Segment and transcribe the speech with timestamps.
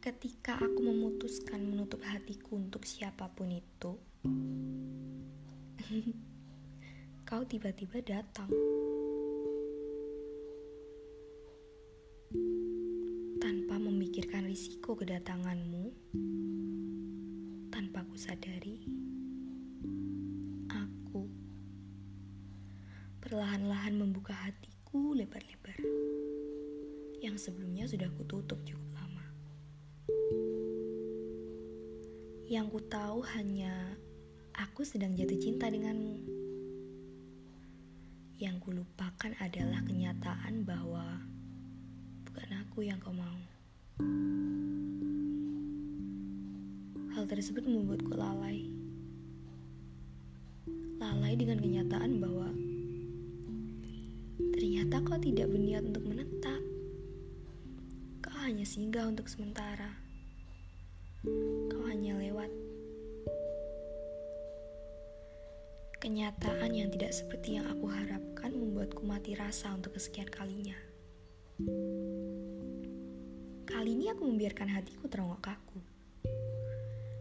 [0.00, 3.92] ketika aku memutuskan menutup hatiku untuk siapa pun itu,
[7.28, 8.48] kau tiba-tiba datang.
[13.44, 15.92] Tanpa memikirkan risiko kedatanganmu,
[17.68, 18.80] tanpa ku sadari,
[20.72, 21.28] aku
[23.20, 25.76] perlahan-lahan membuka hatiku lebar-lebar
[27.20, 28.89] yang sebelumnya sudah kututup cukup
[32.50, 33.94] Yang ku tahu hanya
[34.58, 36.18] aku sedang jatuh cinta denganmu.
[38.42, 41.22] Yang ku lupakan adalah kenyataan bahwa
[42.26, 43.38] bukan aku yang kau mau.
[47.14, 48.66] Hal tersebut membuatku lalai.
[50.98, 52.50] Lalai dengan kenyataan bahwa
[54.58, 56.58] ternyata kau tidak berniat untuk menetap
[58.50, 59.94] hanya singgah untuk sementara.
[66.10, 70.74] Kenyataan yang tidak seperti yang aku harapkan membuatku mati rasa untuk kesekian kalinya.
[73.62, 75.78] Kali ini aku membiarkan hatiku terongok kaku.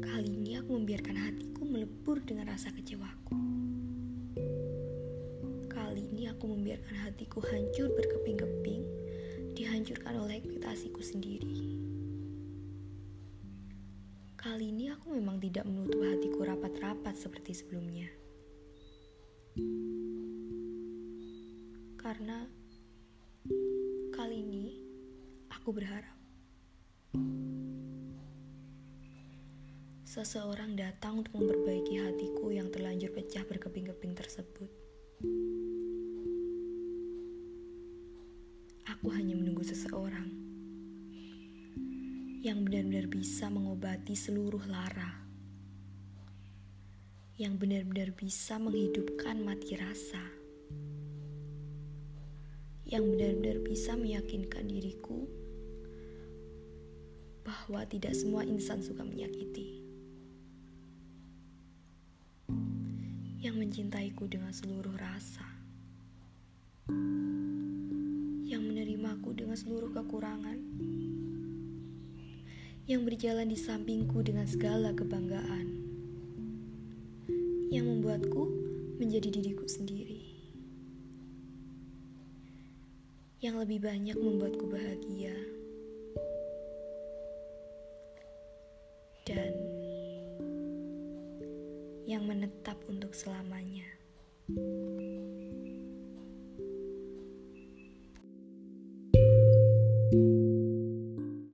[0.00, 3.36] Kali ini aku membiarkan hatiku melebur dengan rasa kecewaku.
[5.68, 8.80] Kali ini aku membiarkan hatiku hancur berkeping-keping
[9.60, 11.76] dihancurkan oleh ekspektasiku sendiri.
[14.40, 18.08] Kali ini aku memang tidak menutup hatiku rapat-rapat seperti sebelumnya.
[21.98, 22.46] Karena
[24.14, 24.66] kali ini
[25.50, 26.16] aku berharap
[30.06, 34.70] seseorang datang untuk memperbaiki hatiku yang terlanjur pecah berkeping-keping tersebut.
[39.00, 40.28] aku hanya menunggu seseorang
[42.44, 45.24] yang benar-benar bisa mengobati seluruh lara,
[47.40, 50.20] yang benar-benar bisa menghidupkan mati rasa,
[52.84, 55.24] yang benar-benar bisa meyakinkan diriku
[57.40, 59.80] bahwa tidak semua insan suka menyakiti.
[63.40, 65.48] Yang mencintaiku dengan seluruh rasa.
[68.44, 70.60] Yang menerimaku dengan seluruh kekurangan,
[72.84, 75.89] yang berjalan di sampingku dengan segala kebanggaan,
[77.70, 78.50] yang membuatku
[78.98, 80.26] menjadi diriku sendiri,
[83.38, 85.38] yang lebih banyak membuatku bahagia,
[89.22, 89.54] dan
[92.10, 93.86] yang menetap untuk selamanya.